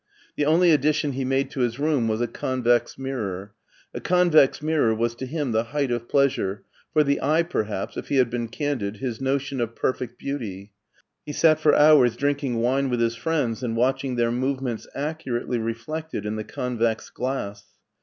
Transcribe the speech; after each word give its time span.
The 0.35 0.47
only 0.47 0.71
addition 0.71 1.11
he 1.11 1.23
made 1.23 1.51
to 1.51 1.59
his 1.59 1.77
room 1.77 2.07
was 2.07 2.21
a 2.21 2.27
convex 2.27 2.97
mir 2.97 3.19
ror; 3.19 3.49
a 3.93 3.99
convex 4.01 4.59
mirror 4.59 4.95
was 4.95 5.13
to 5.13 5.27
him 5.27 5.51
the 5.51 5.65
height 5.65 5.91
of 5.91 6.09
pleasure, 6.09 6.63
for 6.91 7.03
the 7.03 7.21
eye, 7.21 7.43
perhaps, 7.43 7.95
if 7.97 8.07
he 8.07 8.15
had 8.15 8.31
been 8.31 8.47
eandid, 8.49 8.97
his 8.97 9.21
notion 9.21 9.61
of 9.61 9.75
perfect 9.75 10.17
beauty. 10.17 10.71
He 11.23 11.33
sat 11.33 11.59
for 11.59 11.75
hours 11.75 12.15
drinking 12.15 12.61
wine 12.61 12.89
with 12.89 12.99
his 12.99 13.13
friends 13.15 13.61
and 13.61 13.77
watching 13.77 14.15
their 14.15 14.31
movements 14.31 14.87
accu 14.95 15.39
rately 15.39 15.63
reflected 15.63 16.25
in 16.25 16.35
the 16.35 16.43
convex 16.45 17.11
glass. 17.11 17.63